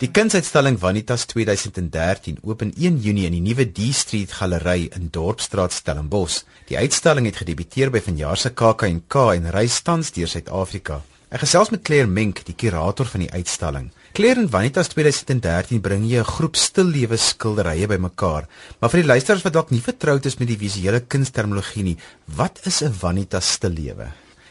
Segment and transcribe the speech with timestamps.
[0.00, 5.74] Die kunsuitstalling Vanitas 2013 open 1 Junie in die nuwe D Street Galery in Dorpsstraat
[5.76, 6.38] Stellenbosch.
[6.70, 11.02] Die uitstalling het gedebuteer by vanjaar se KAK&K en reis tans deur Suid-Afrika.
[11.28, 13.90] Ek gesels met Claire Mink, die kurator van die uitstalling.
[14.16, 18.48] Claire, in Vanitas 2013 bring jy 'n groep stillewe skilderye bymekaar.
[18.80, 22.58] Maar vir die luisteraars wat dalk nie vertroud is met die visuele kunsterminologie nie, wat
[22.64, 24.08] is 'n Vanitas stillewe?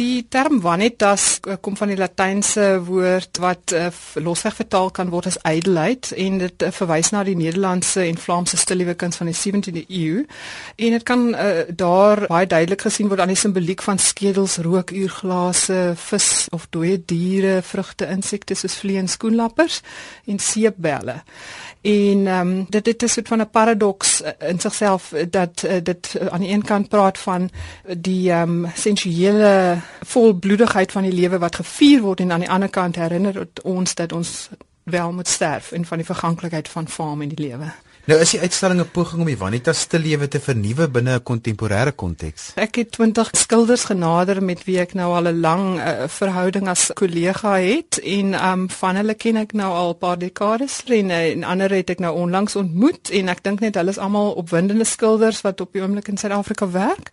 [0.00, 5.28] Die term vanitas eh, kom van die latynse woord wat uh, losweg vertaal kan word
[5.28, 9.36] as ydelheid en dit uh, verwys na die Nederlandse en Vlaamse stillewe kuns van die
[9.36, 10.22] 17de eeu.
[10.80, 15.82] En dit kan uh, daar baie duidelik gesien word aan die simboliek van skedels, rookuurglase,
[16.00, 19.82] vis of dooie diere, vrugte, insekte soos vliee en skoenlappers
[20.24, 21.20] en seepbelle.
[21.84, 26.16] En ehm um, dit dit is soort van 'n paradoks in sigself dat uh, dit
[26.30, 27.50] aan die een kant praat van
[27.84, 32.70] die ehm um, sensuele volbloedigheid van die lewe wat gevier word en aan die ander
[32.70, 34.48] kant herinner ons dat ons
[34.82, 37.72] wel moet sterf en van die verganklikheid van faam in die lewe.
[38.10, 41.22] Nou is die uitstalling 'n poging om die Vanitas te lewe te vernuwe binne 'n
[41.22, 42.50] kontemporêre konteks.
[42.56, 46.90] Ek het 20 skilders genader met wie ek nou al 'n lang uh, verhouding as
[46.94, 51.30] kollega het en um, van hulle ken ek nou al 'n paar dekades en, uh,
[51.30, 54.84] en ander het ek nou onlangs ontmoet en ek dink net hulle is almal opwindende
[54.84, 57.10] skilders wat op die oomblik in Suid-Afrika werk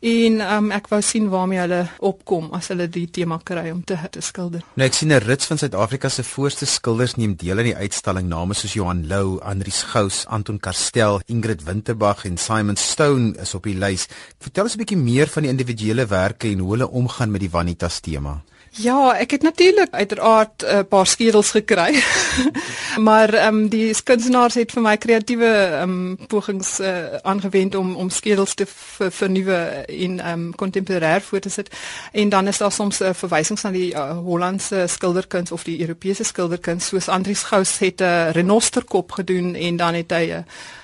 [0.00, 3.98] en um, ek wou sien waarmee hulle opkom as hulle die tema kry om te,
[4.10, 4.64] te skilder.
[4.74, 8.28] Nou ek sien 'n rits van Suid-Afrika se voorste skilders neem deel aan die uitstalling
[8.28, 13.66] name soos Johan Lou, Andrius Gous, Anton Karstel, Ingrid Winterbag en Simon Stone is op
[13.68, 14.06] die lys.
[14.40, 17.50] Vertel ons 'n bietjie meer van die individuele werke en hoe hulle omgaan met die
[17.50, 18.40] Vanitas tema.
[18.78, 22.02] Ja, ek het natuurlik uiteraard 'n paar skedels gekry.
[23.08, 27.96] maar ehm um, die kunstenaars het vir my kreatiewe ehm um, pogings uh, aangewend om
[27.96, 28.66] om skedels te
[29.10, 31.70] vernuwe in ehm um, kontemporêr voor te sit.
[32.12, 35.80] En dan is daar soms 'n uh, verwysings na die uh, Hollandse skilderkuns of die
[35.80, 40.30] Europese skilderkuns soos Andries Gous het 'n uh, renosterkop gedoen en dan het hy 'n
[40.30, 40.42] uh,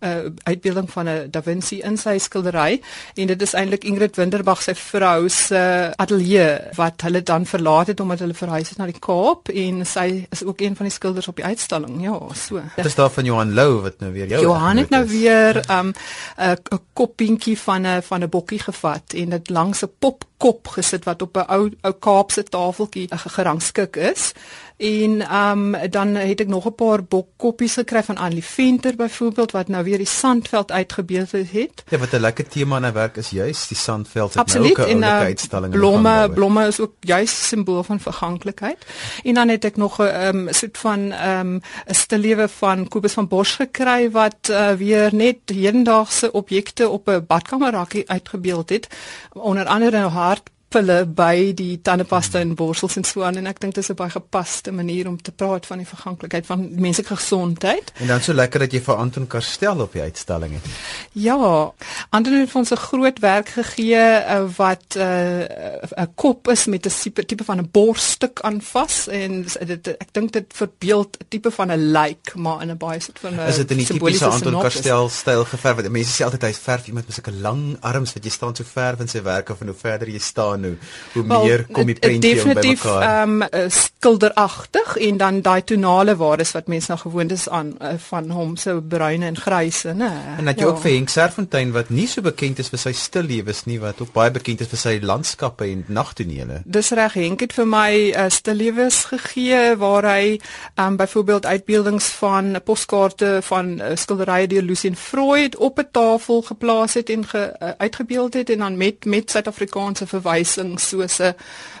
[0.00, 2.80] uh, uitbeelding van 'n Da Vinci in sy skildery
[3.14, 8.00] en dit is eintlik Ingrid Winterbag sy vrou se ateljee wat hulle dan verlaat het
[8.00, 11.28] omdat hulle verhuis het na die Kaap en sy is ook een van die skilders
[11.28, 12.02] op die uitstalling.
[12.02, 12.62] Ja, so.
[12.76, 15.70] Dit is daar van Johan Lou wat nou weer jou Johan het nou weer 'n
[15.70, 15.92] um,
[16.38, 19.92] 'n koppientjie van 'n van 'n bokkie gevat en dit langs 'n
[20.38, 24.32] popkop gesit wat op 'n ou ou Kaapse tafeltjie gerangskik is.
[24.78, 29.50] En ehm um, dan het ek nog 'n paar bokkoppies gekry van Annelie Venter byvoorbeeld
[29.50, 31.82] wat nou weer die sandveld uitgebeeld het.
[31.88, 34.78] Ja, wat 'n lekker tema in 'n werk is juis die sandveld het nou ook
[34.78, 38.86] 'n oulike uh, uitstalling in blomme blomme is ook juis simbool van verganklikheid.
[39.22, 42.88] En dan het ek nog 'n ehm um, soort van ehm um, 'n stillewe van
[42.88, 48.86] Kobus van Bosch gekry wat uh, weer net hedendaagse objekte op 'n badkamerrakkie uitgebeeld het.
[49.32, 50.27] Onder andere 'n hart
[50.68, 53.96] pille by die tandepasta en borsels en so aan en ek dink dit is 'n
[53.96, 57.92] baie gepaste manier om te praat van die verganklikheid van menslike gesondheid.
[57.94, 60.64] En dan so lekker dat jy vir Anton Karstel op die uitstalling het.
[61.12, 61.72] Ja,
[62.10, 65.48] Anton het ons 'n groot werk gegee uh, wat eh,
[65.96, 70.12] 'n uh, kop is met 'n tipe van 'n borsstuk aan vas en dit ek
[70.12, 73.48] dink dit verbeeld 'n tipe van 'n lijk maar in 'n baie soort van 'n
[73.48, 75.88] Is dit in die tipiese Anton Karstel styl geverf?
[75.88, 78.96] Mense sê altyd hy verf iemand met sulke lang arms wat jy staan so ver
[79.00, 80.74] in sy werk of en hoe verder jy staan nou
[81.12, 83.02] hoe meer well, kom die prentjie by mekaar.
[83.08, 87.94] Ehm um, skilderagtig en dan daai tonale waardes wat mense nou gewoond is aan uh,
[88.08, 90.10] van hom se so bruine en gryse, né?
[90.38, 90.70] En dat jy ja.
[90.70, 94.12] ook vir Henk Serfontein wat nie so bekend is vir sy stillewes nie, wat ook
[94.14, 96.60] baie bekend is vir sy landskappe en nagtonele.
[96.64, 102.06] Dis reg, Henk het vir my uh, stillewes gegee waar hy ehm um, byvoorbeeld uitbeeldings
[102.18, 107.42] van poskaarte van uh, skilderye deur Lucien Freud op 'n tafel geplaas het en ge,
[107.62, 111.34] uh, uitgebeeld het en dan met met Suid-Afrikaanse verwys verwysing soos 'n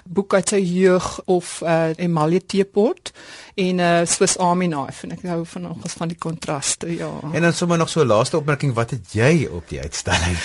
[0.04, 3.12] boek uit sy jeug of 'n uh, emalje teepot
[3.54, 7.10] en 'n uh, Swiss Army knife en ek hou van nogals van die kontraste ja.
[7.32, 10.36] En dan sommer nog so 'n laaste opmerking wat het jy op die uitstalling?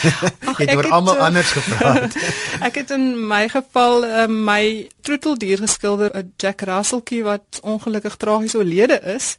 [0.46, 2.16] Ach, jy het oor almal uh, anders gepraat.
[2.68, 8.56] ek het in my geval uh, my troeteldier geskilder 'n Jack Russeltjie wat ongelukkig tragies
[8.56, 9.38] oorlede is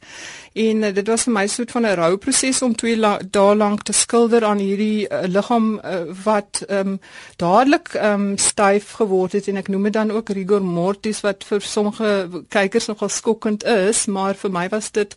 [0.55, 3.83] en uh, dit was vir my soort van 'n rouproses om 2 la dae lank
[3.83, 6.99] te skilder aan hierdie uh, liggaam uh, wat um,
[7.35, 11.61] dadelik um, styf geword het en ek noem dit dan ook rigor mortis wat vir
[11.61, 15.15] sommige kykers nogal skokkend is, maar vir my was dit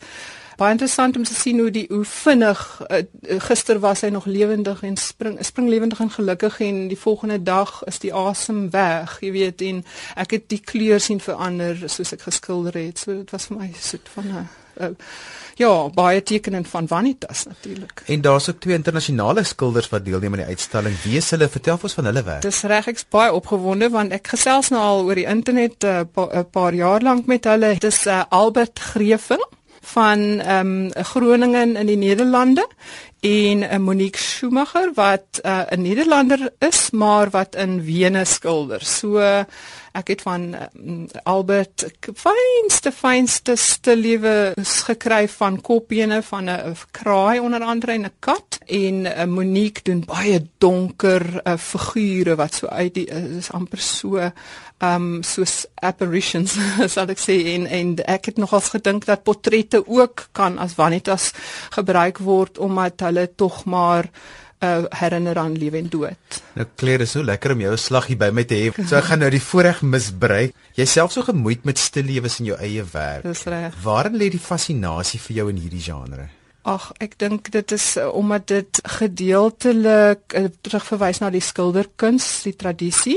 [0.58, 3.02] baie interessant om te sien hoe die hoe vinnig uh,
[3.46, 7.82] gister was hy nog lewendig en spring spring lewendig en gelukkig en die volgende dag
[7.86, 9.84] is die asem weg, jy weet en
[10.16, 12.98] ek het die kleur sien verander soos ek geskilder het.
[12.98, 14.48] So dit was vir my soet van 'n
[14.80, 14.92] uh,
[15.58, 18.02] ja, baie tekenend van Vanitas natuurlik.
[18.06, 20.96] En daar's ook twee internasionale skilders wat deelneem aan die uitstalling.
[21.02, 21.48] Wie is hulle?
[21.48, 22.42] Vertel ons van hulle werk.
[22.42, 26.02] Dis reg ek's baie opgewonde want ek gesels nou al oor die internet 'n uh,
[26.12, 27.74] pa, paar jaar lank met hulle.
[27.78, 29.44] Dis uh, Albert Grefing
[29.80, 32.66] van ehm um, Groningen in die Nederlande
[33.20, 38.84] en 'n uh, Monique Schumacher wat uh, 'n Nederlander is maar wat in Wene skilder.
[38.84, 39.18] So
[39.92, 44.54] ek het van um, Albert fynste fynste stillewe
[44.86, 50.04] gekry van kopbene van 'n kraai onder andere en 'n kat en uh, Monique doen
[50.04, 53.06] baie donker uh, figure wat so uit die
[53.38, 54.30] is amper so
[54.78, 56.54] um soos apparitions
[56.94, 61.32] sal ek sê en en ek het nogals gedink dat portrette ook kan as vanitas
[61.74, 64.08] gebruik word omdat hulle tog maar
[64.64, 66.40] uh, herinner aan lewe en dood.
[66.54, 68.86] Nou Claire, is so lekker om jou 'n slag hier by my te hê.
[68.86, 70.54] So ek gaan nou die voorreg misbruik.
[70.74, 73.22] Jyself so gemoeid met stil lewens in jou eie werk.
[73.22, 73.74] Dis reg.
[73.82, 76.28] Waarin lê die fascinasie vir jou in hierdie genre?
[76.68, 82.52] Ag, ek dink dit is uh, omdat dit gedeeltelik uh, terugverwys na die skilderkuns, die
[82.60, 83.16] tradisie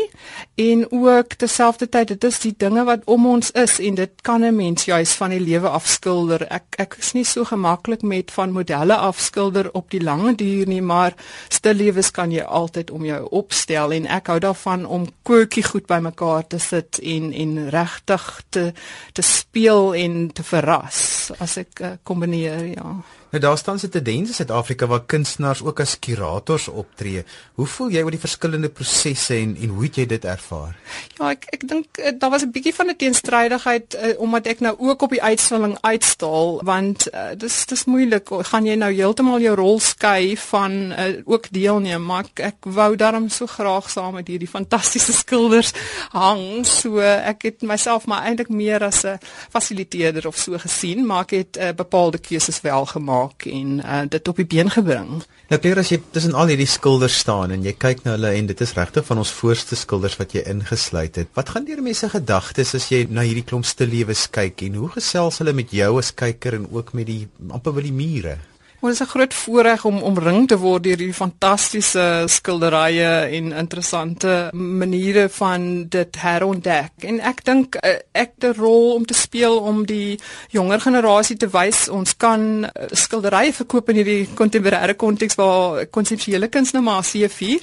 [0.62, 4.56] en ook terselfdertyd dit is die dinge wat om ons is en dit kan 'n
[4.56, 6.48] mens juis van die lewe afskilder.
[6.48, 10.81] Ek ek is nie so gemaklik met van modelle afskilder op die lange duur nie,
[10.81, 11.13] maar
[11.50, 15.88] stil lewens kan jy altyd om jou opstel en ek hou daarvan om koekie goed
[15.88, 18.71] bymekaar te sit en en regtig te
[19.13, 23.01] te speel en te verras as ek uh, kombineer, ja.
[23.31, 27.24] Nou daar staan se tendense in Suid-Afrika waar kunstenaars ook as kurators optree.
[27.54, 30.74] Hoe voel jy oor die verskillende prosesse en en hoe het jy dit ervaar?
[31.16, 34.60] Ja, ek ek dink uh, daar was 'n bietjie van 'n teenstrydigheid uh, omdat ek
[34.60, 38.28] nou ook op die uitstalling uitstal want uh, dis dis moeilik.
[38.51, 42.95] Gaan jy nou heeltemal jou rol skei van uh, ook deelneem, maar ek, ek wou
[42.95, 45.72] daarom so graag saam met hierdie fantastiese skilders
[46.12, 46.66] hang.
[46.68, 49.19] So ek het myself maar eintlik meer as 'n
[49.50, 54.09] fasiliteerder of so gesien, maar ek het uh, bepaalde keuses wel gemaak gemaak en uh,
[54.09, 55.23] dit op die been gebring.
[55.50, 58.47] Nou keer as jy tussen al hierdie skilders staan en jy kyk na hulle en
[58.47, 61.29] dit is regtig van ons voorste skilders wat jy ingesluit het.
[61.35, 65.41] Wat gaan deur mense gedagtes as jy na hierdie klomp stillewes kyk en hoe gesels
[65.41, 68.38] hulle met jou as kyker en ook met die amper wil die mure?
[68.81, 74.50] Dit is 'n groot voorreg om omring te word deur hierdie fantastiese skilderye en interessante
[74.54, 76.92] maniere van dit herontdek.
[76.98, 80.19] En ek dink eh, ek het 'n rol om te speel om die
[80.50, 86.48] jonger generasie te wys ons kan eh, skilderye verkoop in hierdie kontemporêre konteks waar konseptuele
[86.48, 87.62] kuns nou maar se vier.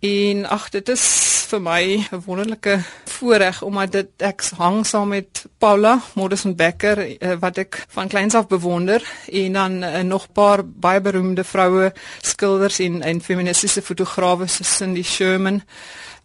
[0.00, 1.04] En ag dit is
[1.50, 7.34] vir my 'n wonderlike voorreg omdat dit ek hang saam met Paula Modersohn Becker uh,
[7.40, 12.78] wat ek van kleins af bewonder en dan uh, nog paar baie beroemde vroue skilders
[12.78, 15.62] en en feministiese fotograwe soos Cindy Sherman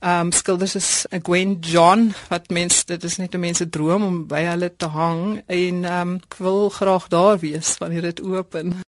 [0.05, 4.43] um skilders is Gwen John wat mense dit is net 'n mense droom om by
[4.45, 8.83] hulle te hang en um ek wil graag daar wees wanneer dit oop en